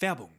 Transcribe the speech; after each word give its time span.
Werbung 0.00 0.38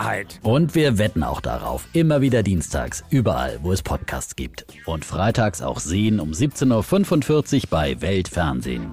Wahrheit. 0.00 0.40
Und 0.42 0.74
wir 0.74 0.98
wetten 0.98 1.22
auch 1.22 1.40
darauf. 1.40 1.86
Immer 1.92 2.20
wieder 2.20 2.42
dienstags, 2.42 3.04
überall, 3.10 3.58
wo 3.62 3.72
es 3.72 3.82
Podcasts 3.82 4.36
gibt. 4.36 4.66
Und 4.86 5.04
freitags 5.04 5.62
auch 5.62 5.78
sehen 5.78 6.20
um 6.20 6.30
17.45 6.30 7.56
Uhr 7.56 7.62
bei 7.70 8.00
Weltfernsehen. 8.00 8.90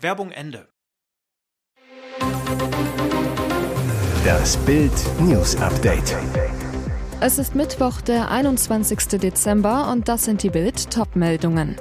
Werbung 0.00 0.30
Ende. 0.30 0.68
Das 4.24 4.56
Bild 4.58 4.92
News 5.20 5.56
Update. 5.56 6.16
Es 7.20 7.38
ist 7.38 7.54
Mittwoch, 7.54 8.00
der 8.00 8.30
21. 8.30 9.20
Dezember 9.20 9.90
und 9.90 10.08
das 10.08 10.24
sind 10.24 10.42
die 10.42 10.50
Bild 10.50 10.90
Topmeldungen. 10.90 11.76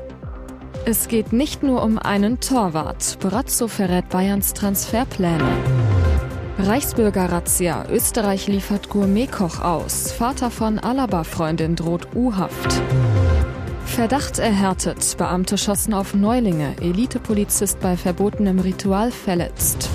Es 0.86 1.08
geht 1.08 1.31
nicht 1.34 1.61
nur 1.61 1.84
um 1.84 2.00
einen 2.00 2.39
Torwart. 2.39 3.17
Brazzo 3.20 3.67
verrät 3.67 4.09
Bayerns 4.09 4.53
Transferpläne. 4.53 5.80
Reichsbürger-Razzia. 6.58 7.86
Österreich 7.89 8.48
liefert 8.48 8.89
Gourmetkoch 8.89 9.62
aus. 9.62 10.12
Vater 10.12 10.52
von 10.52 10.80
Alaba-Freundin 10.80 11.75
droht 11.75 12.09
U-Haft. 12.16 12.81
Verdacht 13.86 14.39
erhärtet. 14.39 15.17
Beamte 15.17 15.58
schossen 15.58 15.94
auf 15.94 16.14
Neulinge. 16.14 16.75
Elitepolizist 16.81 17.80
bei 17.80 17.98
verbotenem 17.98 18.59
Ritual 18.59 19.12
verletzt. 19.12 19.90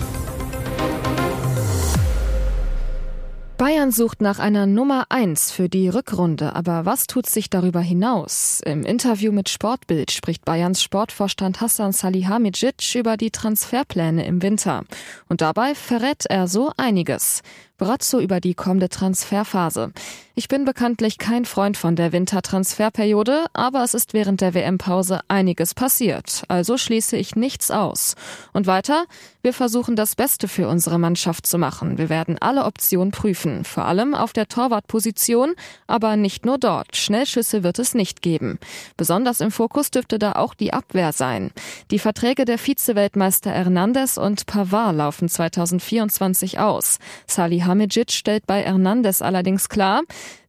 Bayern 3.58 3.90
sucht 3.90 4.20
nach 4.20 4.38
einer 4.38 4.66
Nummer 4.66 5.06
1 5.08 5.50
für 5.50 5.70
die 5.70 5.88
Rückrunde, 5.88 6.54
aber 6.54 6.84
was 6.84 7.06
tut 7.06 7.24
sich 7.24 7.48
darüber 7.48 7.80
hinaus? 7.80 8.60
Im 8.62 8.84
Interview 8.84 9.32
mit 9.32 9.48
Sportbild 9.48 10.10
spricht 10.10 10.44
Bayerns 10.44 10.82
Sportvorstand 10.82 11.62
Hassan 11.62 11.92
Salihamidzic 11.92 12.94
über 12.96 13.16
die 13.16 13.30
Transferpläne 13.30 14.26
im 14.26 14.42
Winter. 14.42 14.84
Und 15.30 15.40
dabei 15.40 15.74
verrät 15.74 16.26
er 16.26 16.48
so 16.48 16.70
einiges. 16.76 17.40
Brazzo 17.78 18.20
über 18.20 18.40
die 18.40 18.54
kommende 18.54 18.88
Transferphase. 18.88 19.92
Ich 20.38 20.48
bin 20.48 20.66
bekanntlich 20.66 21.16
kein 21.16 21.46
Freund 21.46 21.78
von 21.78 21.96
der 21.96 22.12
Wintertransferperiode, 22.12 23.46
aber 23.54 23.82
es 23.82 23.94
ist 23.94 24.12
während 24.12 24.42
der 24.42 24.52
WM-Pause 24.52 25.20
einiges 25.28 25.72
passiert, 25.72 26.42
also 26.48 26.76
schließe 26.76 27.16
ich 27.16 27.36
nichts 27.36 27.70
aus. 27.70 28.16
Und 28.52 28.66
weiter, 28.66 29.06
wir 29.42 29.54
versuchen 29.54 29.96
das 29.96 30.14
Beste 30.14 30.46
für 30.46 30.68
unsere 30.68 30.98
Mannschaft 30.98 31.46
zu 31.46 31.56
machen. 31.56 31.96
Wir 31.96 32.10
werden 32.10 32.36
alle 32.38 32.64
Optionen 32.64 33.12
prüfen, 33.12 33.64
vor 33.64 33.86
allem 33.86 34.14
auf 34.14 34.32
der 34.32 34.48
Torwartposition, 34.48 35.54
aber 35.86 36.16
nicht 36.16 36.44
nur 36.44 36.58
dort. 36.58 36.96
Schnellschüsse 36.96 37.62
wird 37.62 37.78
es 37.78 37.94
nicht 37.94 38.22
geben. 38.22 38.58
Besonders 38.96 39.40
im 39.40 39.50
Fokus 39.50 39.90
dürfte 39.90 40.18
da 40.18 40.32
auch 40.32 40.52
die 40.52 40.72
Abwehr 40.72 41.12
sein. 41.12 41.50
Die 41.90 41.98
Verträge 41.98 42.44
der 42.44 42.58
Vize-Weltmeister 42.58 43.52
Hernandez 43.52 44.18
und 44.18 44.46
Pavard 44.46 44.96
laufen 44.96 45.28
2024 45.28 46.58
aus. 46.58 46.98
Salih 47.26 47.65
Salihamidzic 47.66 48.12
stellt 48.12 48.46
bei 48.46 48.62
Hernandez 48.62 49.22
allerdings 49.22 49.68
klar, 49.68 50.02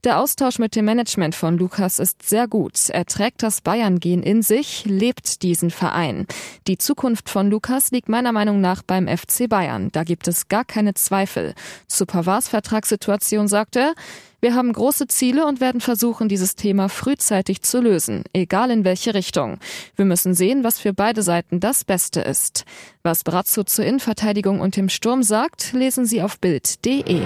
der 0.07 0.19
Austausch 0.19 0.57
mit 0.57 0.73
dem 0.77 0.85
Management 0.85 1.35
von 1.35 1.57
Lukas 1.57 1.99
ist 1.99 2.23
sehr 2.23 2.47
gut. 2.47 2.89
Er 2.89 3.05
trägt 3.05 3.43
das 3.43 3.59
Bayern-Gen 3.59 4.23
in 4.23 4.41
sich, 4.41 4.85
lebt 4.85 5.43
diesen 5.43 5.69
Verein. 5.69 6.25
Die 6.65 6.77
Zukunft 6.77 7.29
von 7.29 7.49
Lukas 7.49 7.91
liegt 7.91 8.07
meiner 8.07 8.31
Meinung 8.31 8.61
nach 8.61 8.83
beim 8.83 9.09
FC 9.09 9.49
Bayern. 9.49 9.89
Da 9.91 10.05
gibt 10.05 10.29
es 10.29 10.47
gar 10.47 10.63
keine 10.63 10.93
Zweifel. 10.93 11.53
Zu 11.87 12.05
Pavards 12.05 12.47
Vertragssituation 12.47 13.49
sagt 13.49 13.75
er, 13.75 13.95
wir 14.39 14.55
haben 14.55 14.71
große 14.71 15.07
Ziele 15.07 15.45
und 15.45 15.59
werden 15.59 15.81
versuchen, 15.81 16.29
dieses 16.29 16.55
Thema 16.55 16.87
frühzeitig 16.87 17.63
zu 17.63 17.81
lösen, 17.81 18.23
egal 18.31 18.71
in 18.71 18.85
welche 18.85 19.13
Richtung. 19.13 19.59
Wir 19.97 20.05
müssen 20.05 20.33
sehen, 20.33 20.63
was 20.63 20.79
für 20.79 20.93
beide 20.93 21.21
Seiten 21.21 21.59
das 21.59 21.83
Beste 21.83 22.21
ist. 22.21 22.63
Was 23.03 23.25
Brazzo 23.25 23.65
zur 23.65 23.83
Innenverteidigung 23.83 24.61
und 24.61 24.77
dem 24.77 24.87
Sturm 24.87 25.21
sagt, 25.21 25.73
lesen 25.73 26.05
Sie 26.05 26.21
auf 26.21 26.39
Bild.de. 26.39 27.23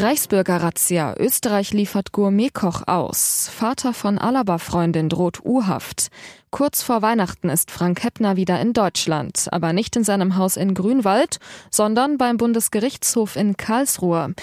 Reichsbürger-Razzia. 0.00 1.16
Österreich 1.18 1.72
liefert 1.72 2.12
Gourmetkoch 2.12 2.86
aus. 2.86 3.50
Vater 3.52 3.92
von 3.92 4.18
Alaba-Freundin 4.18 5.08
droht 5.08 5.44
U-Haft. 5.44 6.08
Kurz 6.50 6.82
vor 6.82 7.02
Weihnachten 7.02 7.50
ist 7.50 7.70
Frank 7.70 8.02
Heppner 8.02 8.36
wieder 8.36 8.58
in 8.60 8.72
Deutschland, 8.72 9.48
aber 9.50 9.74
nicht 9.74 9.96
in 9.96 10.04
seinem 10.04 10.36
Haus 10.36 10.56
in 10.56 10.72
Grünwald, 10.72 11.38
sondern 11.70 12.16
beim 12.16 12.38
Bundesgerichtshof 12.38 13.36
in 13.36 13.56
Karlsruhe. 13.58 14.34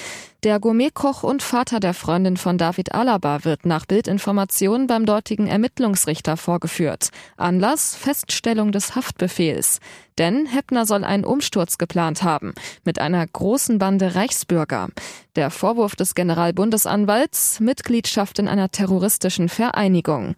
Der 0.44 0.60
Gourmetkoch 0.60 1.24
und 1.24 1.42
Vater 1.42 1.80
der 1.80 1.96
Freundin 1.96 2.38
von 2.38 2.60
David 2.60 2.94
Alaba 2.94 3.44
wird 3.46 3.66
nach 3.66 3.88
Bildinformationen 3.88 4.86
beim 4.86 5.08
dortigen 5.08 5.48
Ermittlungsrichter 5.48 6.38
vorgeführt. 6.38 7.10
Anlass 7.36 7.96
Feststellung 7.96 8.72
des 8.72 8.96
Haftbefehls. 8.96 9.80
Denn 10.20 10.46
Heppner 10.46 10.86
soll 10.86 11.04
einen 11.04 11.26
Umsturz 11.26 11.80
geplant 11.80 12.22
haben 12.22 12.54
mit 12.84 13.00
einer 13.00 13.26
großen 13.26 13.80
Bande 13.80 14.14
Reichsbürger. 14.14 14.90
Der 15.36 15.50
Vorwurf 15.50 15.96
des 15.96 16.14
Generalbundesanwalts 16.14 17.60
Mitgliedschaft 17.60 18.38
in 18.38 18.48
einer 18.48 18.70
terroristischen 18.70 19.50
Vereinigung. 19.50 20.36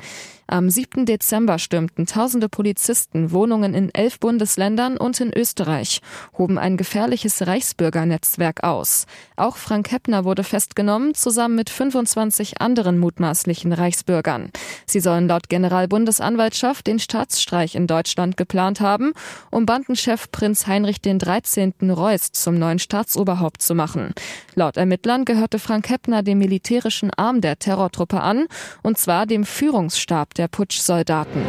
Am 0.49 0.69
7. 0.69 1.05
Dezember 1.05 1.59
stürmten 1.59 2.05
tausende 2.05 2.47
Polizisten 2.47 3.31
Wohnungen 3.31 3.73
in 3.73 3.93
elf 3.93 4.17
Bundesländern 4.17 4.95
und 4.95 5.19
in 5.19 5.33
Österreich, 5.35 5.99
hoben 6.37 6.57
ein 6.57 6.77
gefährliches 6.77 7.45
Reichsbürgernetzwerk 7.45 8.63
aus. 8.63 9.07
Auch 9.35 9.57
Frank 9.57 9.91
Heppner 9.91 10.23
wurde 10.23 10.45
festgenommen, 10.45 11.13
zusammen 11.15 11.55
mit 11.55 11.69
25 11.69 12.61
anderen 12.61 12.97
mutmaßlichen 12.97 13.73
Reichsbürgern. 13.73 14.51
Sie 14.85 15.01
sollen 15.01 15.27
laut 15.27 15.49
Generalbundesanwaltschaft 15.49 16.87
den 16.87 16.99
Staatsstreich 16.99 17.75
in 17.75 17.85
Deutschland 17.85 18.37
geplant 18.37 18.79
haben, 18.79 19.11
um 19.51 19.65
Bandenchef 19.65 20.31
Prinz 20.31 20.65
Heinrich 20.65 21.01
den 21.01 21.19
13. 21.19 21.73
Reuß 21.81 22.31
zum 22.31 22.57
neuen 22.57 22.79
Staatsoberhaupt 22.79 23.61
zu 23.61 23.75
machen. 23.75 24.13
Laut 24.55 24.77
Ermittlern 24.77 25.25
gehörte 25.25 25.59
Frank 25.59 25.89
Heppner 25.89 26.23
dem 26.23 26.37
militärischen 26.37 27.11
Arm 27.13 27.41
der 27.41 27.59
Terrortruppe 27.59 28.21
an, 28.21 28.47
und 28.81 28.97
zwar 28.97 29.25
dem 29.25 29.43
Führungsstab 29.43 30.36
der 30.37 30.47
Putschsoldaten. 30.47 31.41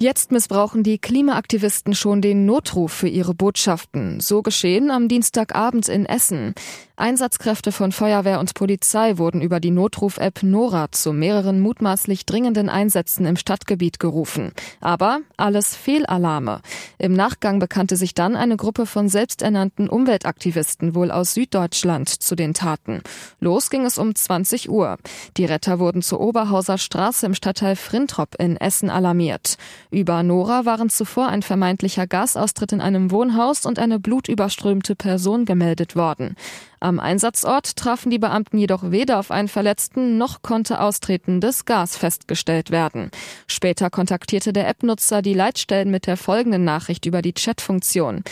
Jetzt 0.00 0.30
missbrauchen 0.30 0.84
die 0.84 0.98
Klimaaktivisten 0.98 1.92
schon 1.92 2.22
den 2.22 2.46
Notruf 2.46 2.92
für 2.92 3.08
ihre 3.08 3.34
Botschaften. 3.34 4.20
So 4.20 4.42
geschehen 4.42 4.92
am 4.92 5.08
Dienstagabend 5.08 5.88
in 5.88 6.06
Essen. 6.06 6.54
Einsatzkräfte 6.98 7.70
von 7.70 7.92
Feuerwehr 7.92 8.40
und 8.40 8.54
Polizei 8.54 9.18
wurden 9.18 9.40
über 9.40 9.60
die 9.60 9.70
Notruf-App 9.70 10.42
Nora 10.42 10.90
zu 10.90 11.12
mehreren 11.12 11.60
mutmaßlich 11.60 12.26
dringenden 12.26 12.68
Einsätzen 12.68 13.24
im 13.24 13.36
Stadtgebiet 13.36 14.00
gerufen. 14.00 14.52
Aber 14.80 15.20
alles 15.36 15.76
Fehlalarme. 15.76 16.60
Im 16.98 17.12
Nachgang 17.12 17.60
bekannte 17.60 17.96
sich 17.96 18.14
dann 18.14 18.34
eine 18.34 18.56
Gruppe 18.56 18.84
von 18.84 19.08
selbsternannten 19.08 19.88
Umweltaktivisten 19.88 20.94
wohl 20.94 21.12
aus 21.12 21.34
Süddeutschland 21.34 22.08
zu 22.08 22.34
den 22.34 22.52
Taten. 22.52 23.02
Los 23.38 23.70
ging 23.70 23.84
es 23.84 23.98
um 23.98 24.14
20 24.14 24.68
Uhr. 24.68 24.96
Die 25.36 25.44
Retter 25.44 25.78
wurden 25.78 26.02
zur 26.02 26.20
Oberhauser 26.20 26.78
Straße 26.78 27.26
im 27.26 27.34
Stadtteil 27.34 27.76
Frintrop 27.76 28.34
in 28.40 28.56
Essen 28.56 28.90
alarmiert. 28.90 29.56
Über 29.90 30.22
Nora 30.22 30.66
waren 30.66 30.90
zuvor 30.90 31.28
ein 31.28 31.42
vermeintlicher 31.42 32.06
Gasaustritt 32.06 32.72
in 32.72 32.80
einem 32.80 33.10
Wohnhaus 33.10 33.64
und 33.64 33.78
eine 33.78 33.98
blutüberströmte 33.98 34.94
Person 34.94 35.44
gemeldet 35.44 35.96
worden. 35.96 36.34
Am 36.80 37.00
Einsatzort 37.00 37.76
trafen 37.76 38.10
die 38.10 38.18
Beamten 38.18 38.58
jedoch 38.58 38.90
weder 38.90 39.18
auf 39.18 39.30
einen 39.30 39.48
Verletzten 39.48 40.18
noch 40.18 40.42
konnte 40.42 40.80
austretendes 40.80 41.64
Gas 41.64 41.96
festgestellt 41.96 42.70
werden. 42.70 43.10
Später 43.46 43.88
kontaktierte 43.88 44.52
der 44.52 44.68
App-Nutzer 44.68 45.22
die 45.22 45.34
Leitstellen 45.34 45.90
mit 45.90 46.06
der 46.06 46.16
folgenden 46.16 46.64
Nachricht 46.64 47.06
über 47.06 47.22
die 47.22 47.32
Chatfunktion. 47.32 48.22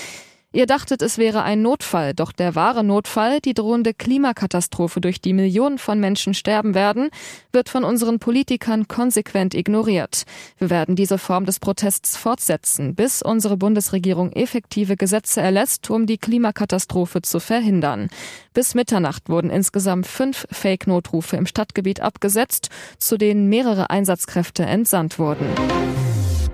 Ihr 0.53 0.67
dachtet, 0.67 1.03
es 1.03 1.19
wäre 1.19 1.43
ein 1.43 1.61
Notfall, 1.61 2.15
doch 2.15 2.33
der 2.33 2.55
wahre 2.55 2.83
Notfall, 2.83 3.41
die 3.41 3.53
drohende 3.53 3.93
Klimakatastrophe, 3.93 5.01
durch 5.01 5.21
die 5.21 5.33
Millionen 5.33 5.77
von 5.77 6.01
Menschen 6.01 6.35
sterben 6.35 6.75
werden, 6.75 7.11
wird 7.53 7.69
von 7.69 7.85
unseren 7.85 8.21
Politikern 8.21 8.89
konsequent 8.89 9.55
ignoriert. 9.55 10.23
Wir 10.57 10.71
werden 10.71 10.97
diese 10.97 11.19
Form 11.19 11.45
des 11.45 11.59
Protests 11.59 12.17
fortsetzen, 12.17 12.95
bis 12.95 13.23
unsere 13.23 13.57
Bundesregierung 13.57 14.33
effektive 14.33 14.97
Gesetze 14.97 15.43
erlässt, 15.43 15.91
um 15.91 16.07
die 16.07 16.17
Klimakatastrophe 16.17 17.23
zu 17.23 17.41
verhindern. 17.41 18.09
Bis 18.55 18.75
Mitternacht 18.75 19.29
wurden 19.29 19.51
insgesamt 19.51 20.07
fünf 20.07 20.47
Fake-Notrufe 20.51 21.37
im 21.37 21.47
Stadtgebiet 21.47 22.01
abgesetzt, 22.01 22.71
zu 22.99 23.19
denen 23.19 23.49
mehrere 23.49 23.91
Einsatzkräfte 23.91 24.65
entsandt 24.65 25.19
wurden. 25.19 25.47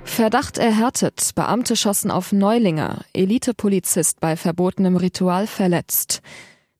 Verdacht 0.04 0.58
erhärtet. 0.58 1.30
Beamte 1.34 1.76
schossen 1.76 2.10
auf 2.10 2.32
Neulinge. 2.32 2.98
Elitepolizist 3.12 4.20
bei 4.20 4.36
verbotenem 4.36 4.96
Ritual 4.96 5.46
verletzt. 5.46 6.20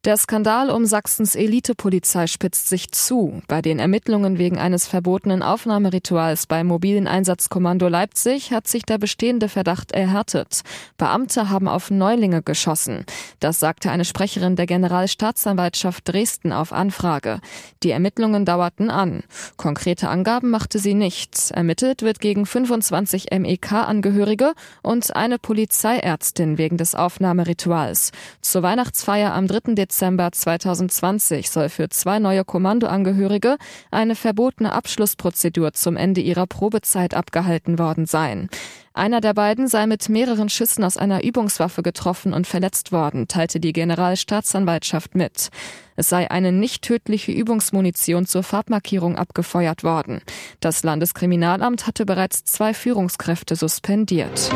Der 0.04 0.16
Skandal 0.16 0.68
um 0.70 0.84
Sachsens 0.84 1.36
Elitepolizei 1.36 2.26
spitzt 2.26 2.68
sich 2.68 2.90
zu. 2.90 3.40
Bei 3.46 3.62
den 3.62 3.78
Ermittlungen 3.78 4.36
wegen 4.36 4.58
eines 4.58 4.88
verbotenen 4.88 5.44
Aufnahmerituals 5.44 6.48
beim 6.48 6.66
mobilen 6.66 7.06
Einsatzkommando 7.06 7.86
Leipzig 7.86 8.50
hat 8.50 8.66
sich 8.66 8.82
der 8.82 8.98
bestehende 8.98 9.48
Verdacht 9.48 9.92
erhärtet. 9.92 10.62
Beamte 10.98 11.50
haben 11.50 11.68
auf 11.68 11.92
Neulinge 11.92 12.42
geschossen. 12.42 13.04
Das 13.38 13.60
sagte 13.60 13.92
eine 13.92 14.04
Sprecherin 14.04 14.56
der 14.56 14.66
Generalstaatsanwaltschaft 14.66 16.08
Dresden 16.08 16.52
auf 16.52 16.72
Anfrage. 16.72 17.38
Die 17.84 17.92
Ermittlungen 17.92 18.44
dauerten 18.44 18.90
an. 18.90 19.22
Konkrete 19.56 20.08
Angaben 20.08 20.50
machte 20.50 20.80
sie 20.80 20.94
nicht. 20.94 21.52
Ermittelt 21.52 22.02
wird 22.02 22.18
gegen 22.18 22.44
25 22.44 23.28
MEK-Angehörige 23.30 24.54
und 24.82 25.14
eine 25.14 25.38
Polizeiärztin 25.38 26.58
wegen 26.58 26.76
des 26.76 26.96
Aufnahmerituals. 26.96 28.10
Zur 28.40 28.64
Weihnachtsfeier 28.64 29.32
am 29.32 29.46
3. 29.46 29.74
Dezember 29.74 29.91
Dezember 29.92 30.32
2020 30.32 31.50
soll 31.50 31.68
für 31.68 31.90
zwei 31.90 32.18
neue 32.18 32.46
Kommandoangehörige 32.46 33.58
eine 33.90 34.14
verbotene 34.14 34.72
Abschlussprozedur 34.72 35.74
zum 35.74 35.98
Ende 35.98 36.22
ihrer 36.22 36.46
Probezeit 36.46 37.12
abgehalten 37.12 37.78
worden 37.78 38.06
sein. 38.06 38.48
Einer 38.94 39.20
der 39.20 39.34
beiden 39.34 39.68
sei 39.68 39.86
mit 39.86 40.08
mehreren 40.08 40.48
Schüssen 40.48 40.82
aus 40.82 40.96
einer 40.96 41.22
Übungswaffe 41.22 41.82
getroffen 41.82 42.32
und 42.32 42.46
verletzt 42.46 42.90
worden, 42.90 43.28
teilte 43.28 43.60
die 43.60 43.74
Generalstaatsanwaltschaft 43.74 45.14
mit. 45.14 45.50
Es 45.94 46.08
sei 46.08 46.30
eine 46.30 46.52
nicht 46.52 46.82
tödliche 46.82 47.32
Übungsmunition 47.32 48.24
zur 48.24 48.42
Farbmarkierung 48.42 49.16
abgefeuert 49.16 49.84
worden. 49.84 50.22
Das 50.60 50.84
Landeskriminalamt 50.84 51.86
hatte 51.86 52.06
bereits 52.06 52.44
zwei 52.44 52.72
Führungskräfte 52.72 53.56
suspendiert. 53.56 54.50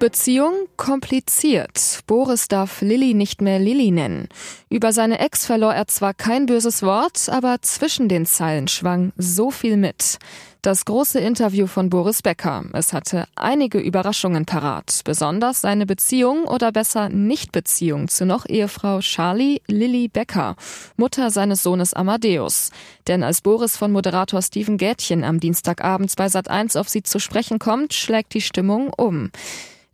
Beziehung 0.00 0.66
kompliziert. 0.78 2.00
Boris 2.06 2.48
darf 2.48 2.80
Lilly 2.80 3.12
nicht 3.12 3.42
mehr 3.42 3.58
Lilly 3.58 3.90
nennen. 3.90 4.28
Über 4.70 4.92
seine 4.92 5.20
Ex 5.20 5.44
verlor 5.44 5.74
er 5.74 5.86
zwar 5.88 6.14
kein 6.14 6.46
böses 6.46 6.82
Wort, 6.82 7.28
aber 7.28 7.60
zwischen 7.60 8.08
den 8.08 8.24
Zeilen 8.24 8.66
schwang 8.66 9.12
so 9.16 9.50
viel 9.50 9.76
mit. 9.76 10.18
Das 10.62 10.84
große 10.84 11.18
Interview 11.18 11.66
von 11.66 11.88
Boris 11.88 12.20
Becker. 12.20 12.66
Es 12.74 12.92
hatte 12.92 13.24
einige 13.34 13.78
Überraschungen 13.78 14.44
parat, 14.44 15.00
besonders 15.06 15.62
seine 15.62 15.86
Beziehung 15.86 16.44
oder 16.44 16.70
besser 16.70 17.08
Nichtbeziehung 17.08 18.08
zu 18.08 18.26
noch 18.26 18.44
Ehefrau 18.46 19.00
Charlie 19.00 19.62
Lilly 19.68 20.08
Becker, 20.08 20.56
Mutter 20.98 21.30
seines 21.30 21.62
Sohnes 21.62 21.94
Amadeus. 21.94 22.72
Denn 23.08 23.22
als 23.22 23.40
Boris 23.40 23.78
von 23.78 23.90
Moderator 23.90 24.42
Steven 24.42 24.76
Gätchen 24.76 25.24
am 25.24 25.40
Dienstagabend 25.40 26.14
bei 26.16 26.26
Sat1 26.26 26.78
auf 26.78 26.90
sie 26.90 27.02
zu 27.02 27.20
sprechen 27.20 27.58
kommt, 27.58 27.94
schlägt 27.94 28.34
die 28.34 28.42
Stimmung 28.42 28.92
um. 28.94 29.30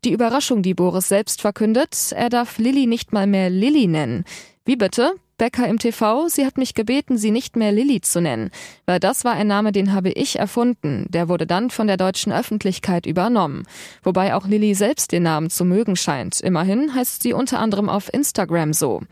Die 0.05 0.11
Überraschung, 0.11 0.63
die 0.63 0.75
Boris 0.75 1.07
selbst 1.07 1.43
verkündet, 1.43 2.11
er 2.11 2.29
darf 2.29 2.59
Lilly 2.59 2.89
nicht 2.89 3.13
mal 3.13 3.29
mehr 3.29 3.51
Lilly 3.51 3.87
nennen. 3.87 4.25
Wie 4.65 4.75
bitte? 4.75 5.13
Becker 5.39 5.69
im 5.69 5.79
TV, 5.79 6.29
sie 6.29 6.47
hat 6.47 6.57
mich 6.57 6.75
gebeten, 6.75 7.19
sie 7.19 7.31
nicht 7.31 7.57
mehr 7.57 7.71
Lilly 7.71 8.01
zu 8.01 8.21
nennen, 8.21 8.51
weil 8.87 9.01
das 9.01 9.25
war 9.25 9.33
ein 9.33 9.47
Name, 9.47 9.71
den 9.71 9.93
habe 9.93 10.11
ich 10.11 10.39
erfunden, 10.39 11.07
der 11.11 11.29
wurde 11.29 11.47
dann 11.47 11.69
von 11.69 11.87
der 11.87 11.99
deutschen 11.99 12.33
Öffentlichkeit 12.33 13.05
übernommen. 13.05 13.65
Wobei 14.03 14.35
auch 14.35 14.47
Lilly 14.47 14.75
selbst 14.75 15.13
den 15.13 15.25
Namen 15.25 15.51
zu 15.51 15.65
mögen 15.65 15.97
scheint. 15.97 16.41
Immerhin 16.41 16.95
heißt 16.95 17.23
sie 17.23 17.35
unter 17.35 17.59
anderem 17.59 17.89
auf 17.89 18.13
Instagram 18.13 18.73
so. 18.73 19.03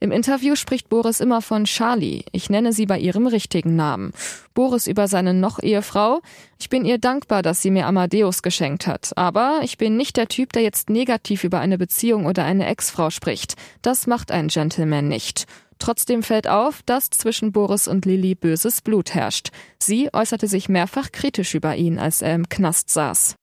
Im 0.00 0.12
Interview 0.12 0.54
spricht 0.54 0.88
Boris 0.88 1.18
immer 1.18 1.42
von 1.42 1.64
Charlie. 1.64 2.24
Ich 2.30 2.50
nenne 2.50 2.72
sie 2.72 2.86
bei 2.86 2.98
ihrem 3.00 3.26
richtigen 3.26 3.74
Namen. 3.74 4.12
Boris 4.54 4.86
über 4.86 5.08
seine 5.08 5.34
noch 5.34 5.60
Ehefrau. 5.60 6.20
Ich 6.60 6.68
bin 6.68 6.84
ihr 6.84 6.98
dankbar, 6.98 7.42
dass 7.42 7.62
sie 7.62 7.72
mir 7.72 7.86
Amadeus 7.86 8.42
geschenkt 8.42 8.86
hat. 8.86 9.12
Aber 9.16 9.60
ich 9.62 9.76
bin 9.76 9.96
nicht 9.96 10.16
der 10.16 10.28
Typ, 10.28 10.52
der 10.52 10.62
jetzt 10.62 10.88
negativ 10.88 11.42
über 11.42 11.58
eine 11.58 11.78
Beziehung 11.78 12.26
oder 12.26 12.44
eine 12.44 12.66
Ex-Frau 12.66 13.10
spricht. 13.10 13.56
Das 13.82 14.06
macht 14.06 14.30
ein 14.30 14.46
Gentleman 14.46 15.08
nicht. 15.08 15.46
Trotzdem 15.78 16.22
fällt 16.22 16.48
auf, 16.48 16.82
dass 16.84 17.10
zwischen 17.10 17.52
Boris 17.52 17.88
und 17.88 18.04
Lilly 18.04 18.34
böses 18.34 18.80
Blut 18.82 19.14
herrscht. 19.14 19.48
Sie 19.78 20.12
äußerte 20.12 20.46
sich 20.46 20.68
mehrfach 20.68 21.12
kritisch 21.12 21.54
über 21.54 21.76
ihn, 21.76 21.98
als 21.98 22.22
er 22.22 22.34
im 22.34 22.48
Knast 22.48 22.90
saß. 22.90 23.36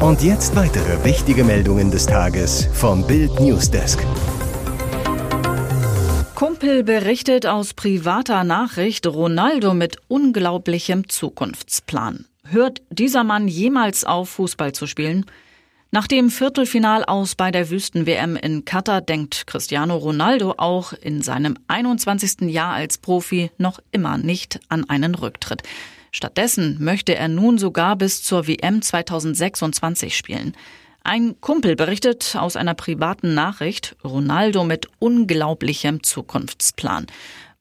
Und 0.00 0.22
jetzt 0.22 0.56
weitere 0.56 1.04
wichtige 1.04 1.44
Meldungen 1.44 1.90
des 1.90 2.06
Tages 2.06 2.66
vom 2.72 3.06
Bild 3.06 3.38
Newsdesk. 3.38 4.04
Kumpel 6.34 6.84
berichtet 6.84 7.46
aus 7.46 7.74
privater 7.74 8.44
Nachricht 8.44 9.06
Ronaldo 9.06 9.74
mit 9.74 9.98
unglaublichem 10.08 11.06
Zukunftsplan. 11.06 12.24
Hört 12.48 12.80
dieser 12.88 13.24
Mann 13.24 13.46
jemals 13.46 14.04
auf, 14.04 14.30
Fußball 14.30 14.72
zu 14.72 14.86
spielen? 14.86 15.26
Nach 15.92 16.06
dem 16.06 16.30
Viertelfinal 16.30 17.04
aus 17.04 17.34
bei 17.34 17.50
der 17.50 17.68
Wüsten-WM 17.68 18.36
in 18.36 18.64
Katar 18.64 19.00
denkt 19.00 19.48
Cristiano 19.48 19.96
Ronaldo 19.96 20.54
auch 20.56 20.92
in 20.92 21.20
seinem 21.20 21.56
21. 21.66 22.42
Jahr 22.42 22.74
als 22.74 22.96
Profi 22.96 23.50
noch 23.58 23.80
immer 23.90 24.16
nicht 24.16 24.60
an 24.68 24.88
einen 24.88 25.16
Rücktritt. 25.16 25.64
Stattdessen 26.12 26.76
möchte 26.78 27.16
er 27.16 27.26
nun 27.26 27.58
sogar 27.58 27.96
bis 27.96 28.22
zur 28.22 28.46
WM 28.46 28.82
2026 28.82 30.16
spielen. 30.16 30.54
Ein 31.02 31.40
Kumpel 31.40 31.74
berichtet 31.74 32.36
aus 32.38 32.54
einer 32.54 32.74
privaten 32.74 33.34
Nachricht, 33.34 33.96
Ronaldo 34.04 34.62
mit 34.62 34.86
unglaublichem 35.00 36.04
Zukunftsplan. 36.04 37.08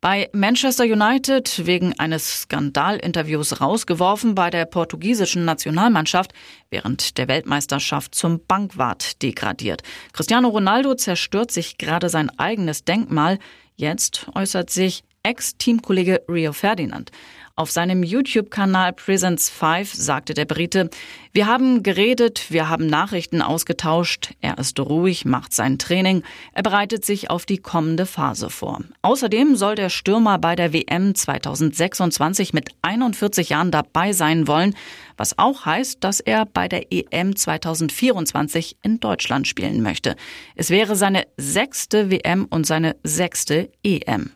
Bei 0.02 0.30
Manchester 0.32 0.86
United 0.86 1.66
wegen 1.66 2.00
eines 2.00 2.44
Skandalinterviews 2.44 3.60
rausgeworfen 3.60 4.34
bei 4.34 4.50
der 4.50 4.64
portugiesischen 4.64 5.44
Nationalmannschaft 5.44 6.32
während 6.70 7.18
der 7.18 7.28
Weltmeisterschaft 7.28 8.16
zum 8.16 8.40
Bankwart 8.48 9.22
degradiert. 9.22 9.82
Cristiano 10.14 10.48
Ronaldo 10.48 10.96
zerstört 10.96 11.52
sich 11.52 11.78
gerade 11.78 12.08
sein 12.08 12.30
eigenes 12.40 12.86
Denkmal. 12.86 13.40
Jetzt 13.76 14.28
äußert 14.34 14.70
sich 14.70 15.04
Ex-Teamkollege 15.24 16.22
Rio 16.30 16.54
Ferdinand. 16.54 17.12
Auf 17.60 17.72
seinem 17.72 18.04
YouTube-Kanal 18.04 18.94
Presence 18.94 19.50
5 19.50 19.94
sagte 19.94 20.34
der 20.34 20.46
Brite, 20.46 20.90
wir 21.34 21.46
haben 21.46 21.84
geredet, 21.84 22.46
wir 22.48 22.70
haben 22.70 22.88
Nachrichten 22.88 23.42
ausgetauscht, 23.42 24.34
er 24.40 24.58
ist 24.60 24.80
ruhig, 24.80 25.26
macht 25.26 25.52
sein 25.52 25.78
Training, 25.78 26.24
er 26.54 26.64
bereitet 26.64 27.04
sich 27.04 27.30
auf 27.30 27.46
die 27.46 27.58
kommende 27.58 28.06
Phase 28.06 28.50
vor. 28.50 28.80
Außerdem 29.02 29.58
soll 29.58 29.76
der 29.76 29.90
Stürmer 29.90 30.38
bei 30.38 30.56
der 30.56 30.72
WM 30.72 31.14
2026 31.14 32.54
mit 32.54 32.70
41 32.82 33.50
Jahren 33.50 33.72
dabei 33.72 34.14
sein 34.14 34.48
wollen, 34.48 34.74
was 35.18 35.38
auch 35.38 35.66
heißt, 35.66 36.02
dass 36.02 36.22
er 36.22 36.46
bei 36.46 36.70
der 36.70 36.94
EM 36.94 37.36
2024 37.36 38.78
in 38.84 39.02
Deutschland 39.02 39.50
spielen 39.50 39.84
möchte. 39.84 40.16
Es 40.56 40.70
wäre 40.70 40.96
seine 40.96 41.28
sechste 41.36 42.10
WM 42.10 42.46
und 42.50 42.66
seine 42.66 42.96
sechste 43.04 43.70
EM. 43.84 44.32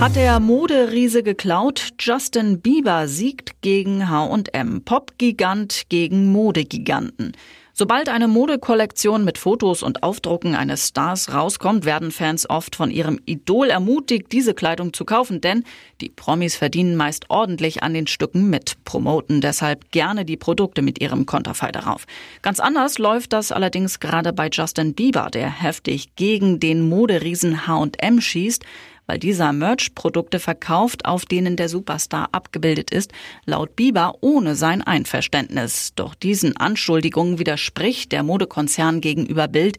Hat 0.00 0.16
der 0.16 0.40
Moderiese 0.40 1.22
geklaut? 1.22 1.90
Justin 1.98 2.60
Bieber 2.60 3.08
siegt 3.08 3.62
gegen 3.62 4.10
H&M. 4.10 4.82
Popgigant 4.84 5.84
gegen 5.88 6.30
Modegiganten. 6.30 7.32
Sobald 7.76 8.08
eine 8.08 8.28
Modekollektion 8.28 9.24
mit 9.24 9.36
Fotos 9.36 9.82
und 9.82 10.04
Aufdrucken 10.04 10.54
eines 10.54 10.86
Stars 10.86 11.34
rauskommt, 11.34 11.84
werden 11.84 12.12
Fans 12.12 12.48
oft 12.48 12.76
von 12.76 12.88
ihrem 12.88 13.18
Idol 13.26 13.68
ermutigt, 13.68 14.30
diese 14.30 14.54
Kleidung 14.54 14.92
zu 14.92 15.04
kaufen, 15.04 15.40
denn 15.40 15.64
die 16.00 16.08
Promis 16.08 16.54
verdienen 16.54 16.94
meist 16.94 17.30
ordentlich 17.30 17.82
an 17.82 17.92
den 17.92 18.06
Stücken 18.06 18.48
mit, 18.48 18.76
promoten 18.84 19.40
deshalb 19.40 19.90
gerne 19.90 20.24
die 20.24 20.36
Produkte 20.36 20.82
mit 20.82 21.00
ihrem 21.00 21.26
Konterfei 21.26 21.72
darauf. 21.72 22.04
Ganz 22.42 22.60
anders 22.60 22.98
läuft 22.98 23.32
das 23.32 23.50
allerdings 23.50 23.98
gerade 23.98 24.32
bei 24.32 24.50
Justin 24.52 24.94
Bieber, 24.94 25.28
der 25.32 25.50
heftig 25.50 26.14
gegen 26.14 26.60
den 26.60 26.88
Moderiesen 26.88 27.66
H&M 27.66 28.20
schießt, 28.20 28.64
weil 29.06 29.18
dieser 29.18 29.52
Merch-Produkte 29.52 30.38
verkauft, 30.38 31.04
auf 31.04 31.24
denen 31.26 31.56
der 31.56 31.68
Superstar 31.68 32.28
abgebildet 32.32 32.90
ist, 32.90 33.12
laut 33.44 33.76
Bieber 33.76 34.14
ohne 34.20 34.54
sein 34.54 34.82
Einverständnis. 34.82 35.92
Doch 35.94 36.14
diesen 36.14 36.56
Anschuldigungen 36.56 37.38
widerspricht 37.38 38.12
der 38.12 38.22
Modekonzern 38.22 39.00
gegenüber 39.00 39.48
Bild. 39.48 39.78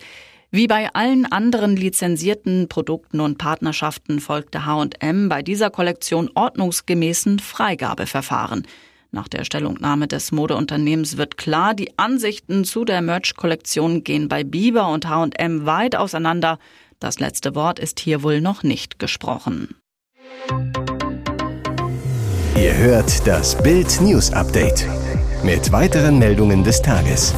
Wie 0.51 0.67
bei 0.67 0.93
allen 0.93 1.25
anderen 1.25 1.75
lizenzierten 1.75 2.69
Produkten 2.69 3.19
und 3.19 3.37
Partnerschaften 3.37 4.19
folgte 4.19 4.65
H&M 4.65 5.27
bei 5.27 5.41
dieser 5.41 5.69
Kollektion 5.69 6.29
ordnungsgemäßen 6.33 7.39
Freigabeverfahren. 7.39 8.65
Nach 9.11 9.27
der 9.27 9.45
Stellungnahme 9.45 10.07
des 10.07 10.31
Modeunternehmens 10.31 11.17
wird 11.17 11.37
klar, 11.37 11.73
die 11.73 11.97
Ansichten 11.97 12.65
zu 12.65 12.83
der 12.83 13.01
Merch-Kollektion 13.01 14.03
gehen 14.03 14.27
bei 14.27 14.43
Bieber 14.43 14.89
und 14.89 15.07
H&M 15.07 15.65
weit 15.65 15.95
auseinander. 15.95 16.59
Das 16.99 17.19
letzte 17.19 17.55
Wort 17.55 17.79
ist 17.79 17.99
hier 17.99 18.23
wohl 18.23 18.41
noch 18.41 18.63
nicht 18.63 18.99
gesprochen. 18.99 19.75
Ihr 22.57 22.75
hört 22.77 23.27
das 23.27 23.57
Bild 23.61 23.99
News 24.01 24.31
Update 24.31 24.85
mit 25.43 25.71
weiteren 25.71 26.19
Meldungen 26.19 26.63
des 26.63 26.81
Tages. 26.81 27.33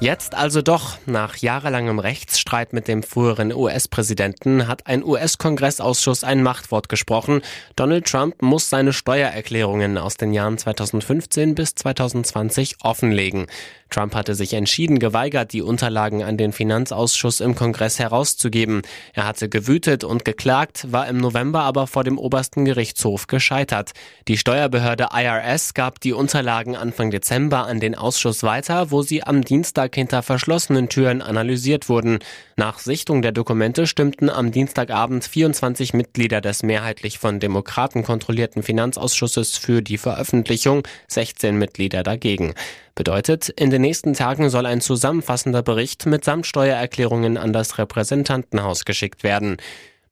Jetzt 0.00 0.34
also 0.34 0.62
doch 0.62 0.96
nach 1.04 1.36
jahrelangem 1.36 1.98
Rechtsstreit 1.98 2.40
Streit 2.50 2.72
mit 2.72 2.88
dem 2.88 3.04
früheren 3.04 3.54
US-Präsidenten 3.54 4.66
hat 4.66 4.88
ein 4.88 5.04
US-Kongressausschuss 5.04 6.24
ein 6.24 6.42
Machtwort 6.42 6.88
gesprochen. 6.88 7.42
Donald 7.76 8.06
Trump 8.06 8.42
muss 8.42 8.68
seine 8.68 8.92
Steuererklärungen 8.92 9.98
aus 9.98 10.16
den 10.16 10.32
Jahren 10.32 10.58
2015 10.58 11.54
bis 11.54 11.76
2020 11.76 12.78
offenlegen. 12.82 13.46
Trump 13.90 14.14
hatte 14.14 14.34
sich 14.34 14.54
entschieden 14.54 14.98
geweigert, 14.98 15.52
die 15.52 15.62
Unterlagen 15.62 16.22
an 16.22 16.36
den 16.36 16.52
Finanzausschuss 16.52 17.40
im 17.40 17.54
Kongress 17.54 17.98
herauszugeben. 17.98 18.82
Er 19.12 19.26
hatte 19.26 19.48
gewütet 19.48 20.04
und 20.04 20.24
geklagt, 20.24 20.90
war 20.90 21.08
im 21.08 21.18
November 21.18 21.60
aber 21.60 21.86
vor 21.86 22.04
dem 22.04 22.18
obersten 22.18 22.64
Gerichtshof 22.64 23.26
gescheitert. 23.26 23.92
Die 24.28 24.38
Steuerbehörde 24.38 25.08
IRS 25.12 25.74
gab 25.74 26.00
die 26.00 26.12
Unterlagen 26.12 26.76
Anfang 26.76 27.10
Dezember 27.10 27.66
an 27.66 27.80
den 27.80 27.94
Ausschuss 27.94 28.42
weiter, 28.42 28.90
wo 28.90 29.02
sie 29.02 29.22
am 29.22 29.42
Dienstag 29.42 29.94
hinter 29.94 30.22
verschlossenen 30.22 30.88
Türen 30.88 31.20
analysiert 31.20 31.88
wurden. 31.88 32.20
Nach 32.56 32.78
Sichtung 32.78 33.22
der 33.22 33.32
Dokumente 33.32 33.86
stimmten 33.86 34.30
am 34.30 34.52
Dienstagabend 34.52 35.24
24 35.24 35.94
Mitglieder 35.94 36.40
des 36.40 36.62
mehrheitlich 36.62 37.18
von 37.18 37.40
Demokraten 37.40 38.02
kontrollierten 38.04 38.62
Finanzausschusses 38.62 39.56
für 39.56 39.82
die 39.82 39.98
Veröffentlichung, 39.98 40.82
16 41.08 41.56
Mitglieder 41.56 42.02
dagegen. 42.02 42.54
Bedeutet, 42.94 43.48
in 43.48 43.70
den 43.70 43.82
nächsten 43.82 44.14
Tagen 44.14 44.50
soll 44.50 44.66
ein 44.66 44.80
zusammenfassender 44.80 45.62
Bericht 45.62 46.06
mitsamt 46.06 46.46
Steuererklärungen 46.46 47.36
an 47.36 47.52
das 47.52 47.78
Repräsentantenhaus 47.78 48.84
geschickt 48.84 49.22
werden. 49.22 49.56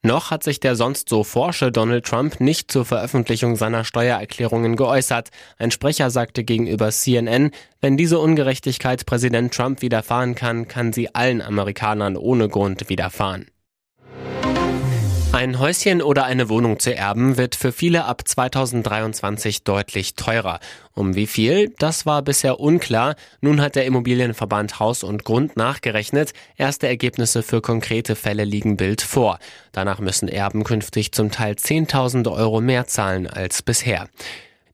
Noch 0.03 0.31
hat 0.31 0.45
sich 0.45 0.61
der 0.61 0.77
sonst 0.77 1.09
so 1.09 1.25
forsche 1.25 1.73
Donald 1.73 2.07
Trump 2.07 2.41
nicht 2.41 2.71
zur 2.71 2.85
Veröffentlichung 2.85 3.57
seiner 3.57 3.85
Steuererklärungen 3.85 4.77
geäußert. 4.77 5.31
Ein 5.59 5.73
Sprecher 5.73 6.11
sagte 6.11 6.45
gegenüber 6.45 6.91
CNN, 6.91 7.51
wenn 7.81 7.97
diese 7.97 8.21
Ungerechtigkeit 8.21 9.07
Präsident 9.07 9.53
Trump 9.53 9.83
widerfahren 9.83 10.37
kann, 10.37 10.69
kann 10.69 10.93
sie 10.93 11.15
allen 11.15 11.43
Amerikanern 11.43 12.17
ohne 12.17 12.49
Grund 12.49 12.89
widerfahren. 12.89 13.47
Ein 15.31 15.59
Häuschen 15.59 16.01
oder 16.01 16.25
eine 16.25 16.49
Wohnung 16.49 16.79
zu 16.79 16.95
erben 16.95 17.37
wird 17.37 17.55
für 17.55 17.71
viele 17.71 18.07
ab 18.07 18.23
2023 18.27 19.63
deutlich 19.63 20.15
teurer. 20.15 20.59
Um 20.95 21.15
wie 21.17 21.27
viel? 21.27 21.69
Das 21.79 22.07
war 22.07 22.23
bisher 22.23 22.59
unklar. 22.59 23.15
Nun 23.43 23.61
hat 23.61 23.77
der 23.77 23.85
Immobilienverband 23.85 24.81
Haus 24.81 25.05
und 25.05 25.25
Grund 25.25 25.55
nachgerechnet. 25.55 26.33
Erste 26.57 26.89
Ergebnisse 26.89 27.43
für 27.43 27.61
konkrete 27.61 28.17
Fälle 28.17 28.45
liegen 28.45 28.79
Bild 28.79 29.03
vor. 29.03 29.39
Danach 29.73 30.01
müssen 30.01 30.29
Erben 30.29 30.65
künftig 30.65 31.13
zum 31.13 31.31
Teil 31.31 31.55
10.000 31.55 32.33
Euro 32.33 32.63
mehr 32.63 32.87
zahlen 32.87 33.27
als 33.27 33.63
bisher. 33.63 34.09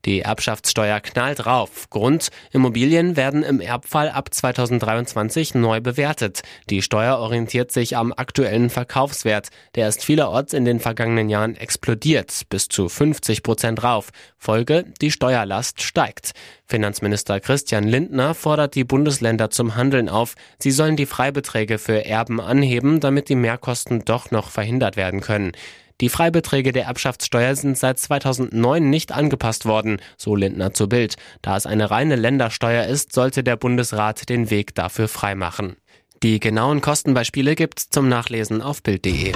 Die 0.05 0.21
Erbschaftssteuer 0.21 0.99
knallt 0.99 1.47
rauf. 1.47 1.89
Grund, 1.89 2.29
Immobilien 2.51 3.17
werden 3.17 3.41
im 3.41 3.59
Erbfall 3.59 4.09
ab 4.09 4.31
2023 4.31 5.55
neu 5.55 5.81
bewertet. 5.81 6.43
Die 6.69 6.83
Steuer 6.83 7.17
orientiert 7.17 7.71
sich 7.71 7.97
am 7.97 8.13
aktuellen 8.15 8.69
Verkaufswert. 8.69 9.49
Der 9.73 9.87
ist 9.87 10.05
vielerorts 10.05 10.53
in 10.53 10.63
den 10.63 10.79
vergangenen 10.79 11.29
Jahren 11.29 11.55
explodiert, 11.55 12.43
bis 12.49 12.67
zu 12.67 12.87
50 12.87 13.41
Prozent 13.41 13.83
rauf. 13.83 14.09
Folge, 14.37 14.85
die 15.01 15.09
Steuerlast 15.09 15.81
steigt. 15.81 16.33
Finanzminister 16.67 17.39
Christian 17.39 17.83
Lindner 17.83 18.35
fordert 18.35 18.75
die 18.75 18.83
Bundesländer 18.83 19.49
zum 19.49 19.75
Handeln 19.75 20.07
auf. 20.07 20.35
Sie 20.59 20.71
sollen 20.71 20.95
die 20.95 21.05
Freibeträge 21.07 21.79
für 21.79 22.05
Erben 22.05 22.39
anheben, 22.39 22.99
damit 22.99 23.29
die 23.29 23.35
Mehrkosten 23.35 24.05
doch 24.05 24.29
noch 24.29 24.49
verhindert 24.49 24.97
werden 24.97 25.21
können. 25.21 25.53
Die 26.01 26.09
Freibeträge 26.09 26.73
der 26.73 26.85
Erbschaftssteuer 26.85 27.55
sind 27.55 27.77
seit 27.77 27.99
2009 27.99 28.89
nicht 28.89 29.13
angepasst 29.13 29.65
worden, 29.65 30.01
so 30.17 30.35
Lindner 30.35 30.73
zu 30.73 30.89
Bild. 30.89 31.15
Da 31.41 31.55
es 31.55 31.65
eine 31.65 31.89
reine 31.89 32.17
Ländersteuer 32.17 32.85
ist, 32.85 33.13
sollte 33.13 33.43
der 33.43 33.55
Bundesrat 33.55 34.27
den 34.27 34.49
Weg 34.49 34.75
dafür 34.75 35.07
freimachen. 35.07 35.77
Die 36.21 36.39
genauen 36.39 36.81
Kostenbeispiele 36.81 37.55
gibt's 37.55 37.89
zum 37.89 38.09
Nachlesen 38.09 38.61
auf 38.61 38.83
Bild.de. 38.83 39.33